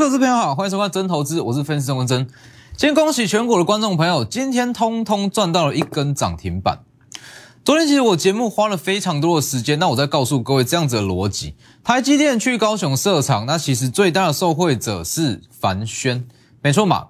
[0.00, 2.26] 各位投资朋友好，欢迎收看真投资，我是分析师文真。
[2.74, 6.78] 今天恭喜全国的观众朋友，今天通通赚到了一根涨停板。
[7.66, 16.26] 昨天其实我节目花了非常多的时间，那我再告诉各位这样子的逻辑：台积电去高雄设厂，那其实最大的受惠者是凡轩，
[16.62, 17.08] 没错嘛。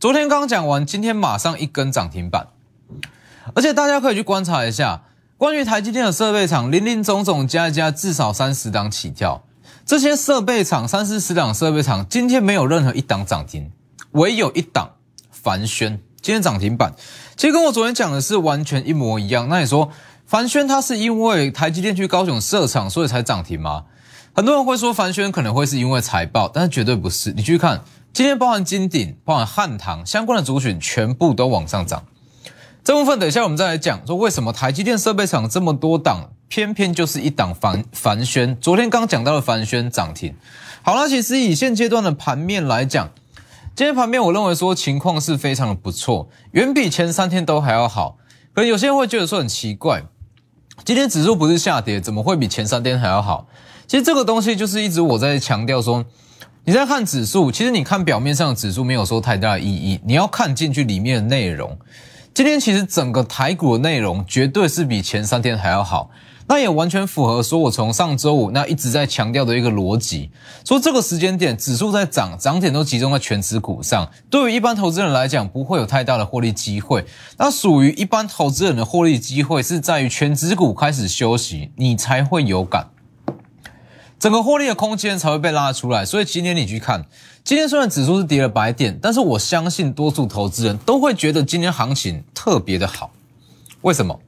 [0.00, 2.48] 昨天刚讲完，今天马上一根涨停板，
[3.54, 5.04] 而且大家可以去观察一下，
[5.38, 9.44] 关于台积电的设备厂，林林总总加一加，至少三十档起跳。
[9.86, 13.70] 这些设备厂三四十档设备厂，今天没有任何一档涨停，
[14.10, 14.90] 唯有一档
[15.30, 16.92] 凡轩今天涨停板。
[17.36, 19.48] 其实跟我昨天讲的是完全一模一样。
[19.48, 19.92] 那你说
[20.26, 23.84] 凡轩它是因为台积电去高雄设厂，所以才涨停吗？
[24.34, 27.30] 很多人会说凡轩可能会是因为财报，但是绝对不是。
[27.30, 32.04] 你去看今天包含金鼎、包含汉唐相关的族群，全部都往上涨。
[32.86, 36.30] 这部分等一下我们再来讲，说为什么台积电设备厂这么多档。
[36.46, 40.32] 偏偏就是一档凡凡轩，昨天刚讲到的凡轩涨停。
[40.82, 43.10] 好了，其实以现阶段的盘面来讲，
[43.74, 48.18] 今天盘面我认为说情况是非常的不错，远比前三天都还要好。
[48.54, 50.04] 可能有些人会觉得说很奇怪，
[50.84, 53.48] 今天指数不是下跌，怎么会比前三天还要好？
[53.88, 56.04] 其实这个东西就是一直我在强调说，
[56.64, 61.76] 你在看指数，其实你看表面上的指数没有说太大的意义，你要看进去里面的内容。
[62.36, 66.10] 今天其实整个台股的内容绝对是比前三天还要好。
[66.46, 70.28] 那也完全符合说，我从上周五那一直在强调的一个逻辑，
[70.62, 77.06] 说这个时间点指数在涨，涨点都集中在全指股上，对于一般投资人来讲，不会有太大的获利机会。
[77.38, 82.90] 那属于一般投资人的获利机会是在于全指股开始休息，你才会有感，
[84.18, 86.04] 整个获利的空间才会被拉出来。
[86.04, 87.06] 所以今天你去看，
[87.46, 93.12] 今天虽然指数是跌了百点，但是我相信多数投资人都会觉得今天行情特别的好，
[93.82, 94.18] 为什么？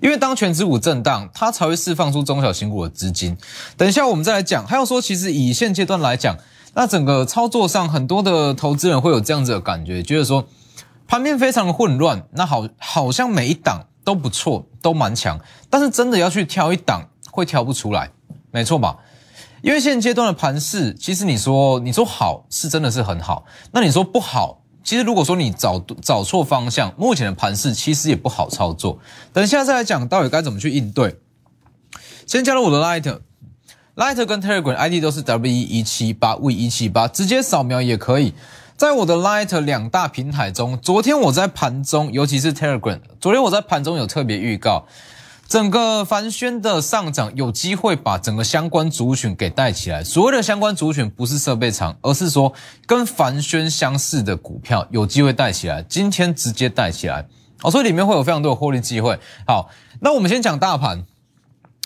[0.00, 3.36] 因为当全指股震荡，它才会释放出中小型股的资金。
[3.76, 4.64] 等一下我们再来讲。
[4.64, 6.36] 还有说，其实以现阶段来讲，
[6.74, 10.46] 那整个操作上，很多的投资人会有这样子的感觉，觉得说
[11.08, 12.24] 盘面非常的混乱。
[12.30, 18.12] 那好，好像每一档都不错，都蛮强，但是真的要去挑一档，会挑不出来，
[18.52, 18.96] 没错吧？
[19.62, 24.62] 因为现阶段的盘势，其实你说你说好是真的是很好，那你说不好。
[24.84, 28.98] 其实，如果说你找找错方向，目前的盘势其实也不好操作。
[29.34, 31.18] 等下再来讲到底该怎么去应对。
[32.26, 38.32] 先加入我的 Light，Light 跟 Telegram ID 都是 W E 一七八 V 一七八，直接扫描也可以。
[38.78, 44.86] 在我的 Light 两大平台中，昨天我在盘中，尤其是 Telegram，昨天我在盘中有特别预告。
[45.48, 50.04] 整个凡轩的上涨有机会把整个相关族群给带起来。
[50.04, 52.52] 所谓的相关族群不是设备厂，而是说
[52.86, 55.82] 跟凡轩相似的股票有机会带起来。
[55.82, 57.26] 今天直接带起来
[57.62, 59.18] 哦，所以里面会有非常多的获利机会。
[59.46, 59.70] 好，
[60.00, 61.06] 那我们先讲大盘，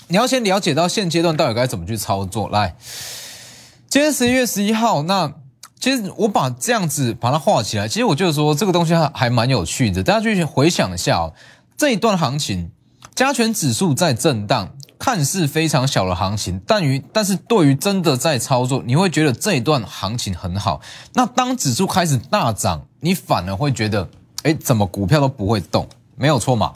[0.09, 2.49] 你要先了解到现阶段到底该怎么去操作。
[2.49, 2.75] 来，
[3.89, 5.33] 今天十一月十一号，那
[5.79, 11.33] 其实我把这样子把它画起来，其实我就是说这个东西还还蛮有趣的，大家去回想一下哦，
[11.77, 12.73] 这一段行情。
[13.15, 20.81] 加权指数在震荡，看似非常小的行情，但于但是对于真的在操作，你会觉得这一段行情很好。
[21.13, 24.09] 那当指数开始大涨，你反而会觉得，
[24.45, 25.87] 哎，怎么股票都不会动？
[26.17, 26.73] 没有错嘛？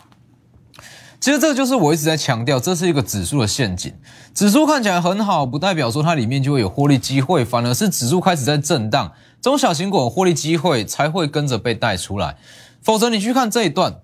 [1.19, 3.95] 其实这就是我一直在强调，这是一个指数的陷阱。
[4.35, 9.11] 指数看起来很好，不代表说它里面就会有获利机会，反而是指数开始在震荡，
[9.41, 12.37] 中小型股获利机会才会跟着被带出来。
[12.83, 14.01] 否则你去看这一段。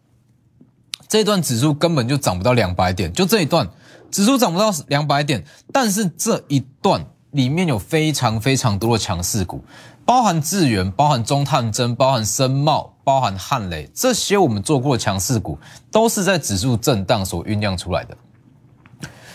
[1.13, 3.69] 这段指数根本就涨不到两百点，就这一段
[4.11, 9.63] 指数涨不到两百点，但是这一段里面有非常非常多的强势股，
[10.07, 15.59] 包含智源、包含中探针、包含深茂、包含汉雷，这些我们做过的强势股，
[15.91, 18.17] 都是在指数震荡所酝酿出来的。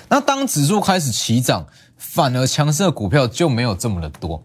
[0.10, 4.44] 那当指数开始起涨，反而强势的股票就没有这么的多，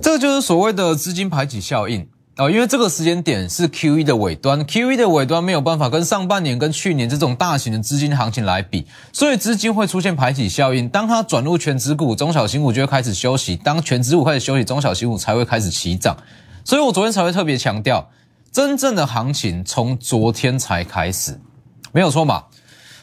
[0.00, 2.08] 这就是所谓的资金排挤效应。
[2.38, 10.86] 哦，因为这个时间点是 Q E 的尾端，Q E 的尾端没有办法跟上半年、跟去年这种大型的资金行情来比，所以资金会出现排挤效应。
[10.86, 16.14] 当它转入全指股，中小型股就会开始休息；当全指股开始休息，中小型股才会开始起涨。
[16.62, 18.06] 所以我昨天才会特别强调，
[18.52, 21.40] 真正的行情从昨天才开始，
[21.92, 22.44] 没有错嘛？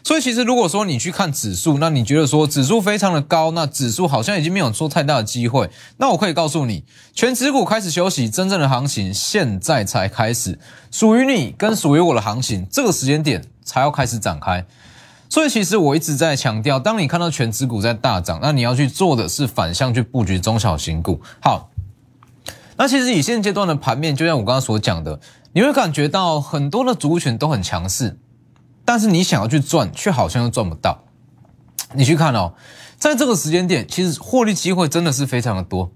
[0.03, 5.69] 所以其实如果说你去看指数，那你觉得说指数非常的高，那指数好像已经没有做太大的机会。
[5.95, 6.83] 那我可以告诉你，
[7.13, 10.59] 全指股开始休息，真正的行情现在才开始，
[10.91, 14.65] 属于你跟属于我的行情，这个时间点才要开始展开。
[15.29, 21.21] 所以其实我一直在强调，当你看到全指股在大涨，那你要去做的是反向去布局中小型股。
[21.41, 21.69] 好，
[22.75, 25.21] 那其实以现阶段的盘面，就像我刚刚所讲的，
[25.53, 28.19] 你会感觉到很多的族群都很强势。
[28.85, 31.03] 但是你想要去赚，却好像又赚不到。
[31.95, 32.53] 你去看哦，
[32.97, 35.91] 在这个时间点，其实获利机会真的是非常的多。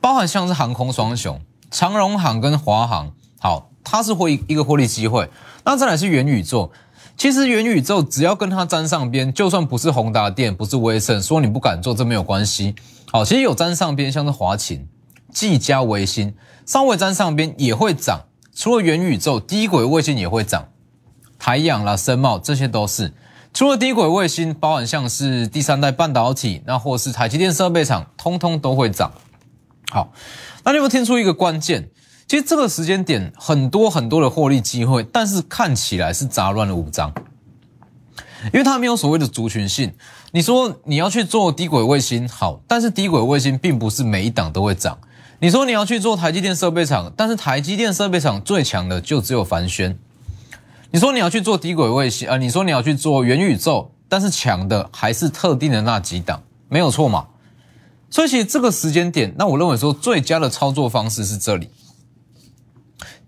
[0.00, 1.40] 包含像是航空双雄，
[1.70, 5.28] 长荣航跟华航，好，它是会一个获利机会。
[5.64, 6.70] 那再来是元宇宙，
[7.16, 12.76] 其实元宇宙只要跟它沾上边，就算不是宏达电，不是威盛，说你不敢做，这没有关系。
[13.10, 14.86] 好，其实有沾上边，像是华勤、
[15.32, 16.34] 技嘉、维新，
[16.64, 18.26] 稍微沾上边也会涨。
[18.54, 20.68] 除了元宇宙，低轨卫星也会涨，
[21.38, 23.12] 台阳啦、深茂这些都是。
[23.54, 29.10] 除了低轨卫星，包含像是第三代半导体，那或是台积电设备厂，通通都会涨。
[29.90, 30.12] 好，
[30.64, 31.88] 那你有没有听出一个关键？
[32.26, 37.10] 其实这个时间点很多很多的获利机会，但是看起来是杂乱了五张，
[38.52, 39.94] 因为它没有所谓的族群性。
[40.32, 44.98] 你说你要去做低轨卫星，好，但是低轨卫星并不是每一档都会涨。
[45.38, 49.98] 你说你要去做台积电设备厂，但是台积电设备厂最强的就只有凡轩。
[50.90, 52.36] 你说你要去做低轨卫星啊？
[52.38, 57.26] 你说你要去做元宇宙，但是强的还是特定的那几档，没有错嘛？
[58.08, 61.68] 所以其实这个时间点，那我认为说最佳的操作方式是这里。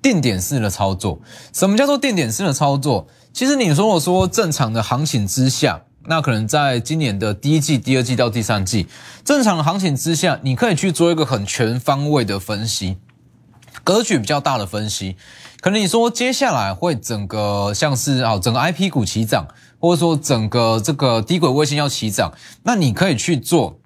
[0.01, 1.21] 定点式的操作，
[1.53, 3.07] 什么叫做定点式的操作？
[3.35, 8.87] 其实你说我说正常的行情之下，那可能在今年的第一季、第二季到第三季，
[9.23, 12.97] 正常的行情之下，你可以去做一个很全方位的分析，
[13.85, 15.17] 格局比较大的分析。
[15.61, 19.47] 可能你说接下来会整个像是啊整个 I P 股齐涨，
[19.79, 23.79] 或者说整个这个低轨卫星要齐涨，那你可以去做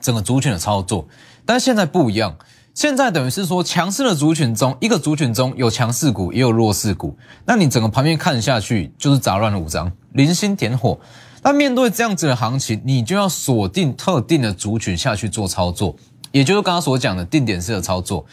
[0.00, 1.06] 整个族群的操作。
[1.44, 2.36] 但是现在不一样。
[2.72, 7.18] 现在等于是说，强势的族群中，一个族群中有强势股，也有弱势股。
[7.44, 10.98] 那你整个盘面看下去，就是杂乱的五张，零星点火。
[11.42, 15.96] 那面对这样子的行情，你就要锁定特定的族群下去做操作，
[16.30, 18.24] 也就是刚刚所讲的定点式的操作。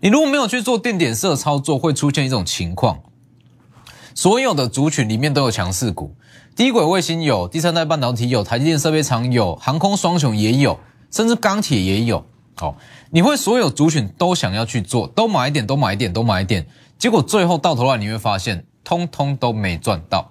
[0.00, 3.00] 你如果没有去做定点式的操作，会出现一种情况：
[4.14, 6.14] 所有的族群里面都有强势股，
[6.54, 10.78] 低轨卫星有，第三代半导体有，台积电设备厂有，航空双雄也有，
[11.10, 12.24] 甚至钢铁也有。
[12.54, 12.76] 好。
[13.10, 16.66] 你会所有族群都想要去做，都买一点，都买一点，都买一点，
[16.98, 20.30] 结果最后到头来你会发现，通通都没赚到。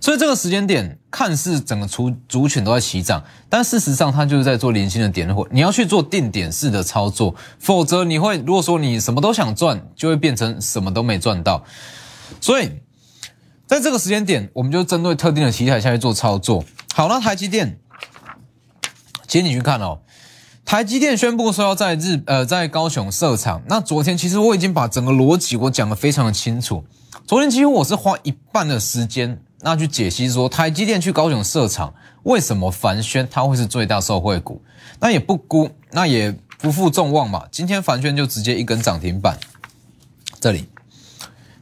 [0.00, 5.46] 所以这个时间点看似整个族族群都在起涨，但事实上它就是在做零星的点火。
[5.50, 11.64] 你要去做定点式的操作，否则你会如果说你什么都想赚，就会变成什么都没赚到。
[12.40, 12.70] 所以
[13.66, 16.64] 在这个时间点，我们就针对特定的题材下去做操作。
[16.94, 17.78] 好，那台积电，
[19.26, 20.00] 其实你去看哦。
[20.64, 26.84] 台积电宣布说要在日呃在高雄设厂，那昨天其实我已经把整个逻辑我讲得非常的清楚。
[27.26, 34.62] 昨天几乎我是花一半的时间，那去解析说台积电去高雄设厂，为什么凡轩它会是最大受惠股？
[35.00, 37.46] 那也不估，那也不负众望嘛。
[37.50, 39.38] 今天凡轩就直接一根涨停板，
[40.40, 40.68] 这里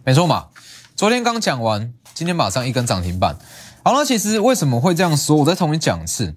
[0.04, 0.46] 没错嘛。
[0.94, 3.36] 昨天刚讲完，今天马上一根涨停板。
[3.82, 5.36] 好了，其实为什么会这样说？
[5.36, 6.34] 我再重新讲一次，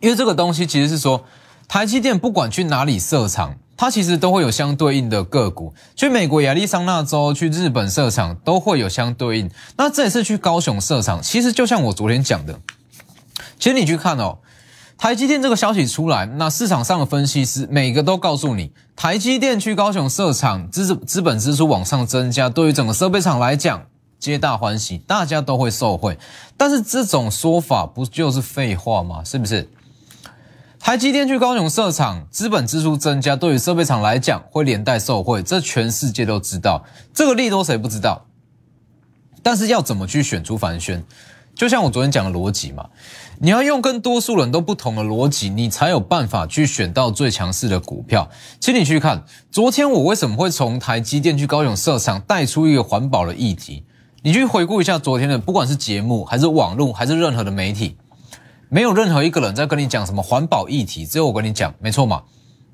[0.00, 1.24] 因为这个东西其实是说。
[1.66, 5.74] 台积电不管去哪里设厂，它其实都会有相对应的个股。
[5.96, 9.50] 去美国亚利桑那州、去日本设厂都会有相对应。
[9.76, 12.58] 那这次去高雄设厂，其实就像我昨天讲的，
[13.58, 14.38] 其实你去看哦，
[14.96, 23.86] 台积电这个消息出来，那市场上的分析师每个都告诉你，台积电去高雄设厂，资资本支出往上增加，对于整个设备厂来讲，
[24.20, 26.16] 皆大欢喜，大家都会受惠。
[26.56, 29.22] 但是这种说法不就是废话吗？
[29.24, 29.68] 是不是？
[30.84, 36.84] 台积电去高雄设厂，资本支出增加，对于设备厂来讲会连带受惠，这全世界都知道。
[37.14, 38.26] 这个利多谁不知道？
[39.42, 41.02] 但是要怎么去选出凡轩？
[41.54, 42.90] 就像我昨天讲的逻辑嘛，
[43.38, 48.28] 你要用跟多数人都不同的逻辑，你才有办法去选到最强势的股票。
[48.60, 53.84] 请你去看，昨天我为什么会从台积电去高雄设厂带出一个环保的议题？
[54.20, 57.96] 你去回顾一下昨天的，不管是节目还是网络还是任何的媒体。
[58.68, 62.22] 没有任何一个人在跟你讲什么环保议题，只有我跟你讲，没错嘛？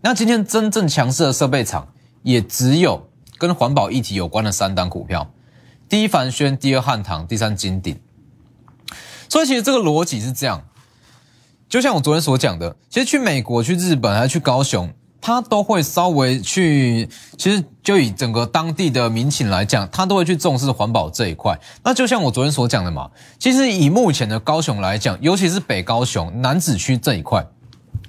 [0.02, 1.88] 那今天真正强势的设备厂，
[2.22, 5.30] 也只有跟环保议题有关的三档股票：
[5.88, 8.00] 第一凡轩，第二汉唐，第三金鼎。
[9.28, 10.64] 所以其实这个逻辑是这样，
[11.68, 14.92] 就像我昨天所讲的，其实去美国、去日本还是去高雄。
[15.20, 21.58] 他都会稍微去，其实就以整个当地的民情来讲，他都会去重视环保这一块。
[21.84, 27.46] 那就像我昨天所讲的嘛，其实以目前的高雄来讲，尤其是北高雄南子区这一块，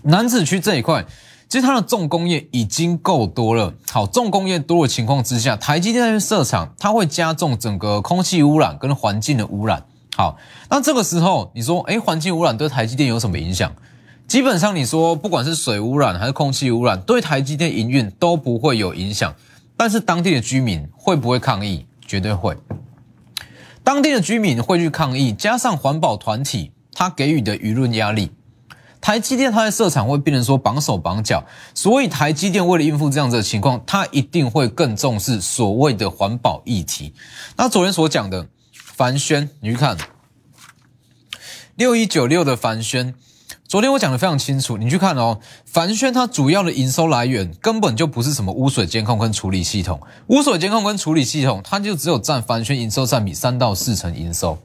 [0.03, 1.05] 南子区这一块，
[1.49, 3.73] 其实它的重工业已经够多了。
[3.91, 9.83] 好，重工业多的情况之下，台积电那边设厂，它会加重整个空气污染跟环境的污染。
[10.15, 10.37] 好，
[10.69, 13.71] 那这个时候你说，哎，环境污染对台积电有什么影响？
[14.31, 19.35] 基本上，你说不管是水污染还是空气污染，对台积电营运都不会有影响。
[19.75, 21.85] 但是当地的居民会不会抗议？
[22.07, 22.55] 绝对会。
[23.83, 28.31] 当地的居民会去抗议，加上环保团体他给予的舆论压力，
[29.01, 31.43] 台积电它的设厂会变成说绑手绑脚，
[31.75, 37.13] 所以台积电为了应付这样子的情况，它一定会更重视所谓的环保议题。
[37.57, 39.97] 那昨天所讲的凡轩，你去看
[41.75, 43.13] 六一九六的凡轩。
[43.71, 49.97] 昨天我讲的非常清楚，你去看哦，凡轩它主要的营收来源根本就不是什么污水监控跟处理系统，
[50.27, 54.57] 污水监控跟处理系统它就只有占凡轩营收占比三到四成营收。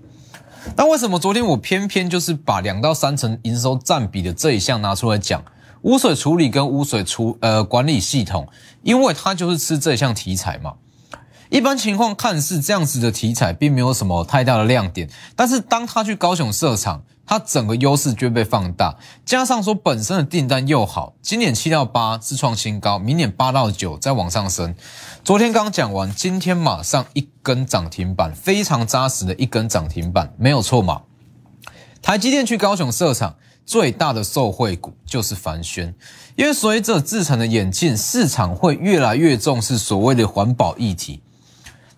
[0.74, 5.40] 那为什么昨天我偏偏就是把两到三成营收占比的这一项拿出来讲
[5.82, 8.48] 污水处理跟污水处呃管理系统？
[8.82, 10.72] 因为它就是吃这项题材嘛。
[11.48, 17.04] 一般情况看似这样子的题材并没有什么太大的亮点，但是当他去高雄设厂。
[17.26, 24.74] 它整个优势就被放大，加上说本身的订单又好，今年七到八是创新高，明年八到九再往上升。
[25.24, 31.02] 昨天刚讲完，今天马上一根涨停板，非常扎实的一根涨停板，没有错嘛？
[32.00, 35.92] 台积电去高雄设厂，最大的受惠股就是凡轩，
[36.36, 41.20] 因为随着制成的演进，市场会越来越重视所谓的环保议题。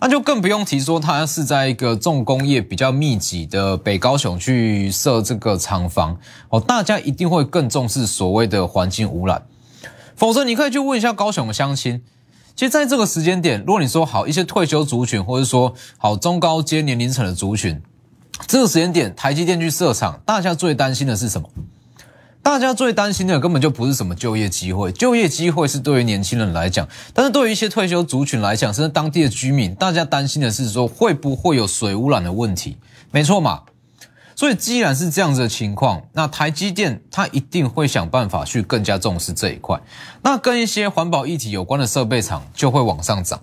[0.01, 6.17] 那就更不用提说，它是在一个重工业比较密集的北高雄去设这个厂房
[6.51, 9.43] 哦，大家一定会更重视所谓的环境污染。
[10.15, 12.01] 否则，你可以去问一下高雄的乡亲，
[12.55, 17.83] 其实在这个时间点，如果你说好一些退休族群，或者说好中高阶年龄层的族群，
[18.47, 21.49] 这个时间点台积电去设厂，大家最担心的是什么？
[22.43, 32.79] 大家最担心的根本就不是什么就业机会，就业机会是对于年轻人来讲，但是对于一些退休族群来讲，甚至当地的居民，大家担心的是说会不会有水污染的问题，
[33.11, 33.63] 没错嘛？
[34.35, 39.79] 所以既然是这样子的情况，那台积电它一定会想办法去更加重视这一块，
[40.23, 43.41] 那跟一些环保议题有关的设备厂就会往上涨，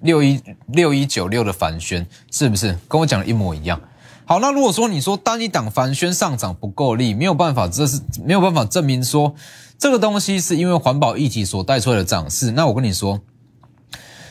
[0.00, 3.80] 六一六一九六的凡轩是不是跟我讲的一模一样？
[4.28, 9.34] 好，那如果说你说单一档凡轩上涨不够力，没有办法，这是没有办法证明说
[9.78, 12.50] 这个东西是因为环保议题所带出来的涨势。
[12.50, 13.22] 那我跟你说，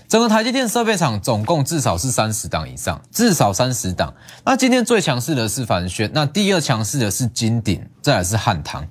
[0.07, 4.13] 整个台积电设备厂总共至少是三十档以上，至少三十档。
[4.45, 8.87] 那今天最强势的是凡轩，那第二强势的是金鼎，再来是汉唐。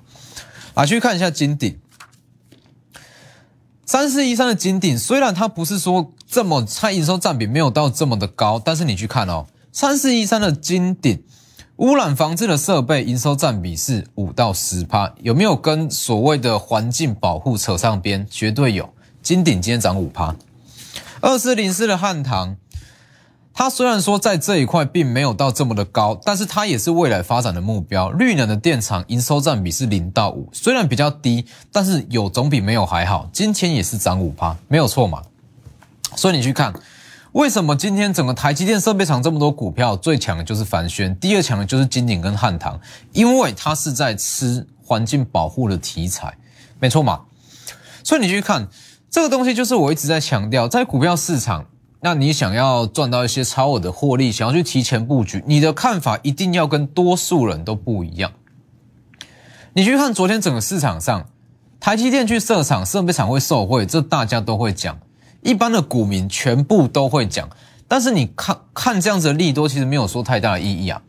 [0.73, 1.79] 来去看一下金鼎，
[3.85, 9.45] 三四一三的金鼎，虽然它不是说这么它营收占比没有到这么的高，但是你去看哦。
[9.79, 11.23] 三四一三的金鼎
[11.75, 18.25] 污染防治的设备营收占比是五到十趴，有没有跟所谓的环境保护扯上边？
[18.27, 18.89] 绝对有。
[19.21, 20.35] 金鼎今天涨五趴。
[21.21, 22.57] 二四零四的汉唐，
[23.53, 28.09] 它虽然说在这一块并没有到这么的高，但是它也是未来发展的目标。
[28.09, 33.29] 绿能的电厂营收占比是零到五，虽然比较低，但是有总比没有还好。
[33.31, 35.21] 今天也是涨五趴，没有错嘛？
[36.15, 36.73] 所以你去看。
[37.33, 42.79] 为什么今天整个台积电设备厂这么多股票，最强的就是凡轩，第二强的就是金鼎跟汉唐，
[43.13, 46.37] 因为它是在吃环境保护的题材，
[46.79, 47.21] 没错嘛？
[48.03, 48.67] 所以你去看
[49.09, 51.65] 这个东西，就是我一直在强调，在股票市场，
[52.01, 58.31] 那你想要赚到一些超额的获利，想要去提前布局，你的看法一定要跟多数人都不一样。
[59.73, 61.27] 你去看昨天整个市场上，
[61.79, 64.97] 台积电去设厂，设备厂会受惠，这大家都会讲。
[65.41, 67.49] 一般的股民全部都会讲，
[67.87, 71.01] 但是你看看这样子的利多，其实没有说太大的意义啊。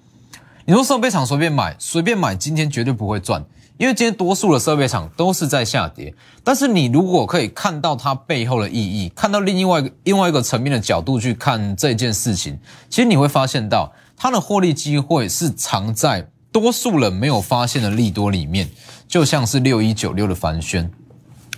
[0.64, 3.42] 你说设备厂随便买，随便买，今天绝对不会赚，
[3.78, 6.14] 因为今天多数的设备厂都是在下跌。
[6.44, 12.58] 但是你如果可以看到它背后的意义，看到另外另外一个层面的角度去看这件事情，
[12.90, 18.68] 其实你会发现到它的获利机会是藏在多数人没有发现的利多里面，
[19.08, 20.90] 就像是六一九六的凡轩，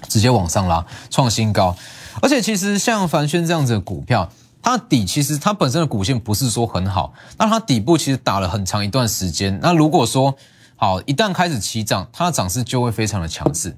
[0.08, 1.76] 直接往上拉，创新高。
[2.20, 4.30] 而且其实像凡轩这样子的股票，
[4.62, 9.58] 它底其实它本身的股性不是说很好，那它底部其实打了很长一段时间。
[9.62, 10.36] 那如果说
[10.76, 13.76] 好一旦开始起涨，它的涨势就会非常的强势。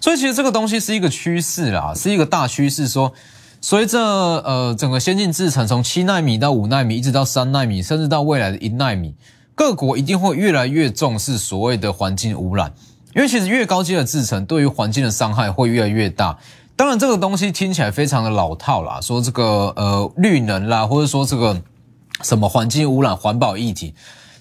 [0.00, 2.86] 所以其实这个东西是一个趋势啦，是一个大趋势。
[2.86, 3.12] 说
[3.60, 9.16] 随着呃整个先进制程从七纳米到五纳米，一直到三纳米，甚至到未来的一纳米，
[9.54, 12.72] 各国一定会越来越重视所谓的环境污染，
[13.14, 16.38] 因为其实越高阶的制程对于环境的伤害会越来越大。
[16.78, 21.60] 当然，这个东西听起来非常的老套啦，说这个呃绿能啦，或者说这个
[22.22, 23.92] 什么环境污染、环保议题，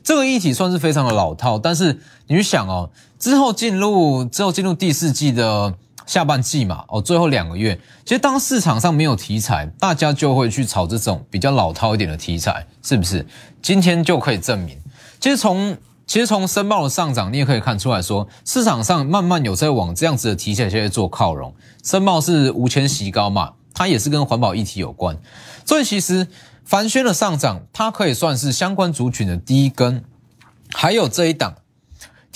[0.04, 1.58] 这个议题算是非常的老套。
[1.58, 5.74] 但是你去想哦，之后进入之后进入第四季的
[6.06, 7.76] 下半季嘛，哦，最后两个月，
[8.06, 13.26] 其实当市场上没有题材，大家就会去炒这种比较老套一点的题材，是不是？
[13.64, 14.78] 今天就可以证明，
[15.20, 15.76] 其实从。
[16.08, 21.54] 其实从申报的上涨，你也可以看出来说，市场上慢慢有在往这样子的题材去做靠拢。
[21.84, 25.20] 申报是无前席高嘛，它也是跟环保议题有关。
[25.66, 26.28] 所以其实
[26.64, 30.04] 凡轩的上涨，它可以算是相关族群的第一根。
[30.74, 31.56] 还有这一档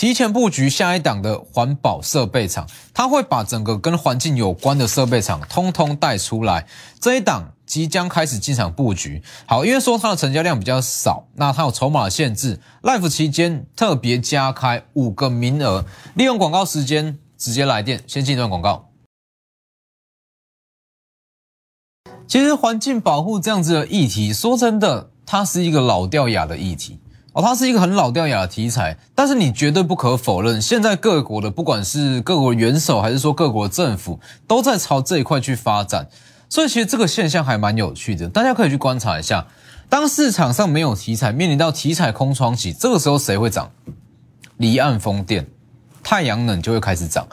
[0.01, 6.65] 提前布局下一档的环保设备厂，它会把整个跟环境有关的设备厂通通带出来。
[6.99, 9.21] 这一档即将开始进场布局。
[9.45, 12.59] 好，因为说它的成交量比较少，那它有筹码限制。
[12.81, 18.89] Life 期间特别加开五个名额，利用广告时间直接来电，先进一段广告。
[22.27, 26.99] 其实环境保护这样子的议题，说真的，它是一个老掉牙的议题
[27.33, 28.97] 哦，它是一个很老掉牙的题材。
[29.15, 36.07] 但是你绝对不可否认，现在各国的不管是各国元首，还是说各国政府，都在朝这一块去发展。
[36.49, 39.47] 所以其实这个现象还蛮有趣的，大家可以去观察一下。
[39.87, 43.71] 当市场上没有题材，面临到题材空窗期，这个时候谁会涨？
[44.57, 45.47] 离岸风电、
[46.03, 47.27] 太阳能就会开始涨，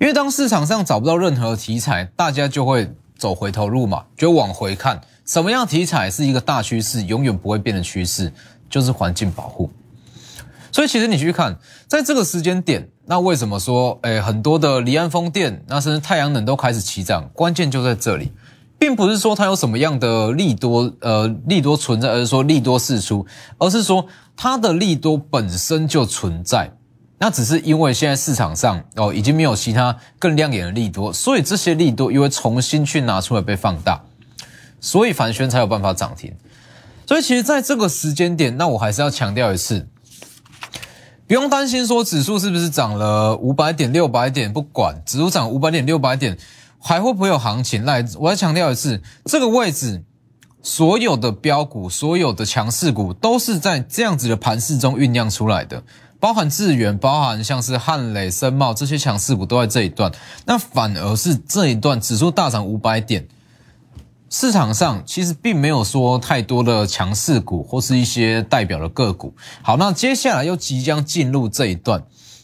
[0.00, 2.92] 因为当市场上找不到任何题材，大家就会。
[3.16, 8.30] 走回头路嘛，就往回看，什么样题材是一个大趋势，永远不会变的趋势，
[8.74, 9.70] 就是环境保护。
[10.72, 18.32] 所以其实你去看，在这个时间点，那为什么说，诶很多的离岸风电，那甚至太阳能都开始起涨，关键就在这里，
[18.76, 23.24] 并不是说它有什么样的利多，呃，利多存在，而是说利多释出，
[23.58, 24.04] 而是说
[24.36, 26.72] 它的利多本身就存在。
[27.18, 34.02] 那只是因为现在市场上哦已经没有其他更亮眼的利多，所以这些利多又会重新去拿出来被放大，
[34.80, 36.34] 所以凡轩才有办法涨停。
[37.06, 39.86] 所以其实在这个时间点，那我还是要强调一次，
[41.26, 46.38] 不用担心说指数是不是涨了五百点、六百点，不管指数涨五百点、六百点，
[46.78, 47.84] 还会不会有行情？
[47.84, 50.02] 来，我要强调一次，这个位置
[50.62, 55.82] 所有的标股、所有的强势股都是在这样子的盘势中酝酿出来的。
[56.18, 60.10] 包含智源，包含像是汉磊、森茂这些强势股都在这一段，
[60.46, 63.28] 那反而是这一段指数大涨五百点，
[64.36, 69.32] 市场上其实并没有说太多的强势股或是一些代表的个股。
[69.62, 72.02] 好，那接下来又即将进入这一段，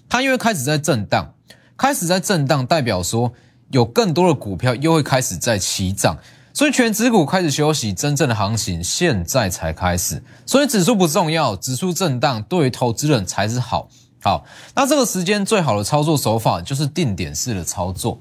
[0.08, 1.34] 它因为开始在震荡，
[1.76, 3.32] 开始在震荡，代表说
[3.72, 6.16] 有更多的股票又会开始在起涨。
[6.54, 10.22] 所以全指股开始休息，真正的行情现在才开始。
[10.46, 13.88] 所以指数不重要，指数震荡对于投资人才是好。
[14.22, 14.44] 好，
[14.76, 18.20] 那这个时间最好的操作手法就是定点式的操作。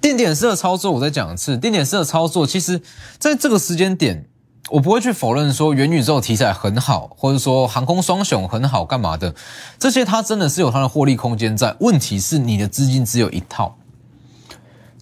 [0.00, 2.80] 定点式的操作，我再讲一次，定点式的操作，其实
[3.18, 4.26] 在这个时间点，
[4.70, 9.34] 我不会去否认说元宇宙题材很好，或者说航空双雄很好，干嘛的？
[9.78, 11.76] 这些它真的是有它的获利空间在。
[11.80, 13.76] 问题是你的资金只有一套。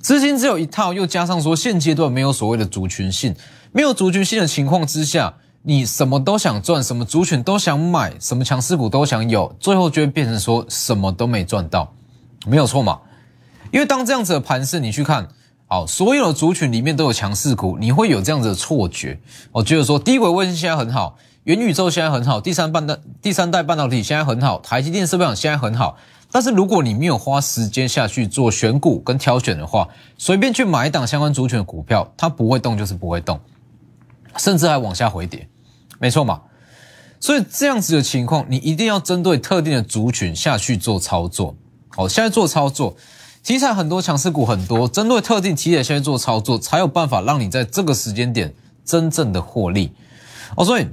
[0.00, 3.34] 资金只有一套，又加上说现阶段没有所谓的族群性，
[3.72, 11.92] 没有族群性的情况之下，你什么都想赚，什么族群都想买，什么强势股都想有，最后就会变成说什么都没赚到，
[12.46, 12.98] 没有错嘛？
[13.70, 15.28] 因为当这样子的盘势，你去看，
[15.66, 19.18] 好，所有的族群里面都有强势股，你会有这样子的错觉，
[19.52, 25.96] 我觉得说低轨卫星现在很好，元宇宙现在很好，第三半代第三代半导体现在很好，台积电设备厂现在很好。
[26.31, 33.40] 但是如果你没有花时间下去做选股跟挑选的话，随便去买一档相关族群的股票，它不会动就是不会动，
[34.37, 35.48] 甚至还往下回跌，
[35.98, 36.42] 没错嘛？
[37.18, 41.57] 所以这样子的情况，你一定要针对特定的族群下去做操作。
[41.88, 42.94] 好，现在做操作，
[43.42, 49.92] 题材很多，强势股很多，针对特定题材先去做操作，才有办法让你在这个时间点真正的获利。
[50.57, 50.87] 哦，所以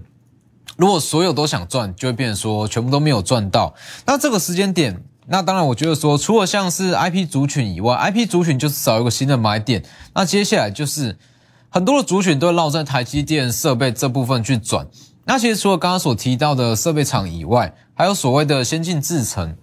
[0.78, 3.74] 如果所有都想赚，就会变成说全部都没有赚到。
[4.06, 5.04] 那这个时间点。
[5.28, 9.84] 那当然，我觉得说，除了像是 IP 族群以外，IP 族群就是找一个新的买点。
[10.14, 11.18] 那接下来就是
[11.70, 14.86] 很多的族群都绕在台积电设备这部分去转。
[15.24, 19.56] 那其实除了刚刚所提到的设备厂以外，还有所谓的先进制程。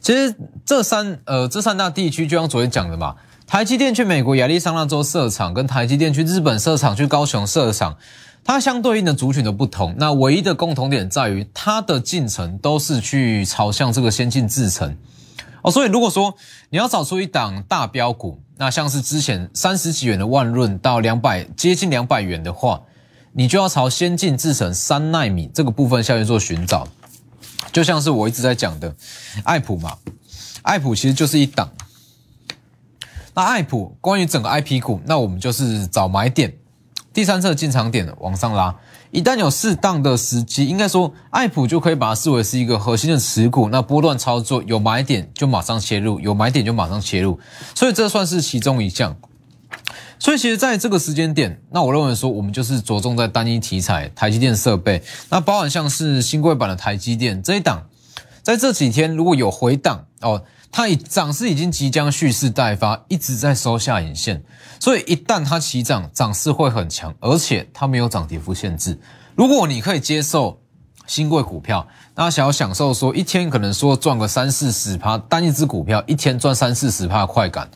[0.00, 0.34] 其实
[0.64, 7.96] 这三呃这三大地区，就像昨天讲的嘛，台积电去美国亚利桑那州设厂，跟台积电去日本设厂，去高雄设厂。
[8.44, 14.96] 它相对应的族群的不同，那唯一的共同点在于它的进程都是去朝向这个先进制程
[15.60, 15.70] 哦。
[15.70, 16.34] 所以如果说
[16.70, 22.80] 你要找出一档大标股，那像是之前三十几元的万润到两百接近两百元的话，
[23.32, 26.88] 你就要朝先进制程三纳米这个部分下去做寻找。
[27.72, 28.94] 就像是我一直在讲的
[29.44, 29.96] 爱普嘛，
[30.62, 31.70] 爱普其实就是一档。
[33.34, 36.54] 那爱普关于整个 IP 股，那我们就是找买点。
[37.12, 38.74] 第三次进场点往上拉，
[39.10, 43.68] 一旦有适当的时机，应该说爱普就可以把它视为是一个核心的持股。
[43.70, 47.38] 那波段操作有买点就马上切入，有买点就马上切入，
[47.74, 49.16] 所以这算是其中一项。
[50.18, 57.86] 所以其实在这个时间点，那我认为说我们就是着重在单一题材，台积电设备，那包含像是新贵版的台积电这一档，
[58.42, 60.42] 在这几天如果有回档哦。
[60.70, 64.44] 它已涨势已经即将蓄势待发，一直在收下影线，
[64.78, 69.00] 所以一旦它起涨，涨势会很强，而且它没有涨跌幅限制。
[69.34, 70.60] 如果你可以接受
[71.06, 77.70] 新贵股票，那想要享受说一天可能说赚个三四十趴，单一只股票一天赚三四十趴快感，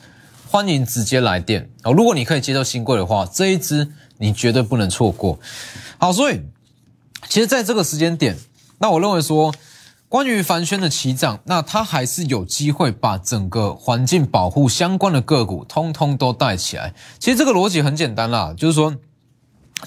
[0.52, 1.94] 欢迎直接来电哦。
[1.94, 5.38] 如果你可以接受新贵的话，这一支你绝对不能错过。
[5.96, 6.42] 好，所以
[7.26, 8.36] 其实在这个时间点，
[8.78, 9.54] 那我认为说。
[10.10, 16.92] 关于凡轩的起涨，那它还是有机会把整个环境保护相关的个股通通都带起来。
[17.18, 18.94] 其实这个逻辑很简单啦，就是说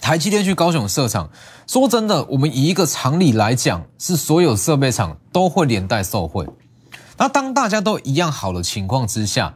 [0.02, 1.30] 台积电去高雄设厂，
[1.68, 6.48] 说真的，我们以一个常理来讲，是所有设备厂都会连带受惠。
[7.18, 9.56] 那当大家都一样好的情况之下，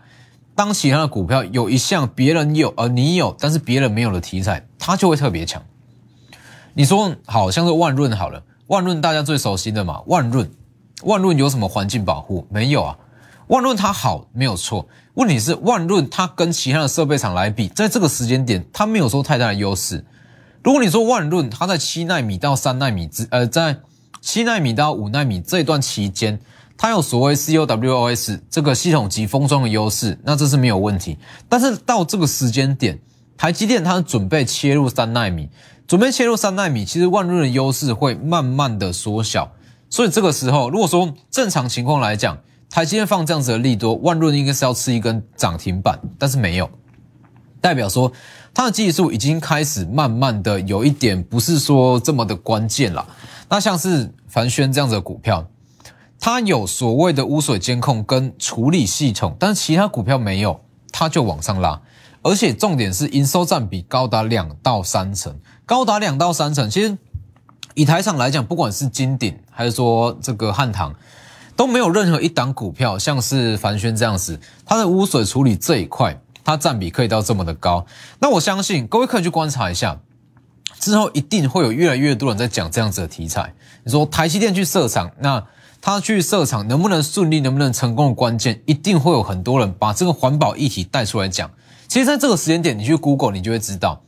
[0.60, 5.64] 当其他的股票有一项别人有而你有，但是别人没有的题材，它就会特别强。
[6.74, 10.52] 你说好像是万润好了，万润大家最熟悉的嘛，万润。
[11.04, 12.46] 万润有什么环境保护？
[12.52, 12.98] 没有啊。
[13.48, 20.04] 万润它好没有错，问题是万润它跟其他的设备厂来比，在这个时间点它没有说太大的优势。
[20.62, 23.78] 如果你说万润它在七纳米到三纳米之呃，在
[24.20, 26.38] 七纳米到五纳米这段期间，
[26.82, 31.18] 它有所谓 COWOS 这个系统级封装的优势，那这是没有问题。
[31.50, 32.98] 但是到这个时间点，
[33.36, 35.50] 台积电它准备切入三纳米，
[35.86, 39.52] 准备切入三纳米，其实万润的优势会慢慢的缩小。
[39.90, 42.38] 所以这个时候，如果说正常情况来讲，
[42.70, 46.70] 台积电放这样子的利多，万润应该是要吃一根涨停板，但是没有，
[47.60, 48.10] 代表说
[48.54, 53.06] 它的技术已经开始慢慢的有一点不是说这么的关键了。
[53.50, 55.46] 那像是凡轩这样子的股票，
[56.20, 60.60] 它有所谓的污水监控跟处理系统，但是其他股票没有，
[60.92, 61.82] 它就往上拉，
[62.22, 66.98] 而且重点是营收占比高达两到三成，高达两到三成，其实。
[67.76, 70.94] 以台厂来讲，不管是金鼎还是说这个汉唐，
[71.56, 77.86] 都没有任何一档股票像是凡轩这样子，它的污水处理这一块，它占比可以到这么的高。
[78.20, 79.98] 那我相信各位可以去观察一下，
[80.80, 83.54] 之后一定会有越来越多人在讲这样子的题材。
[83.86, 85.46] 你说台积电去设厂，那
[85.82, 91.50] 他去设厂能不能顺利，能不能成功的关键，一定会有很多人把这个环保议题带出来讲。
[91.88, 94.02] 其实，在这个时间点，你去 Google，你就会知道。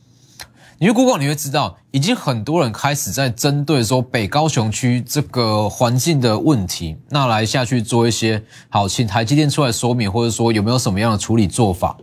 [0.78, 11.98] 你去 Google 你会知道，已经很多人开始在针对说北高雄区这个环境的问题，那来下去做一些好，请台积电出来说明，或者说有没有什么样的处理做法。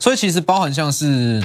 [0.00, 1.40] 所以其实包含像是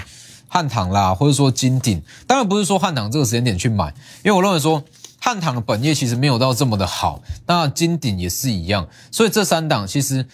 [0.48, 3.94] 汉唐啦，或者说金鼎，当然不是说汉唐这个时间点去买，
[4.24, 4.84] 因为我认为说
[5.28, 10.26] 汉唐的本业其实没有到这么的好，那金鼎也是一样，所以这三档其实。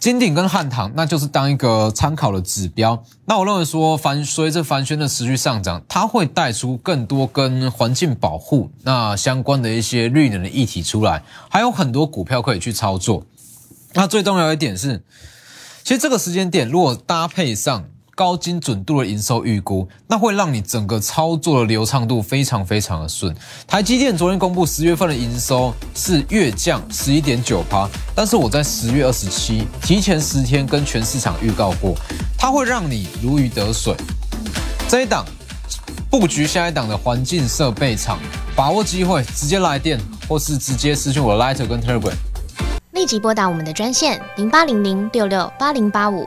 [0.00, 3.02] 金鼎跟汉唐，那就是当一个参考的指标。
[3.26, 13.24] 那我认为说，凡随着凡轩的持续上涨，它会带出更多跟环境保护那相关的一些绿能的议题出来，还有很多股票可以去操作。
[13.92, 15.02] 那最重要一点是，
[15.84, 17.84] 其实这个时间点如果搭配上。
[18.16, 23.32] 高精准度的营收预估，那会让你整个操作的流畅度非常非常的顺。
[23.66, 31.94] 台积电昨天公布十月份的营收是月降十一点九趴，但是我在十月二十七提前十天跟全市场预告过，
[32.38, 33.94] 它会让你如鱼得水。
[34.88, 35.22] 这一档
[36.10, 38.18] 布局下一档的环境设备厂，
[38.56, 42.14] 把握机会直接来电，或是直接私讯我的 Lighter 跟 Telegram，
[42.92, 46.26] 立即拨打我们的专线零八零零六六八零八五。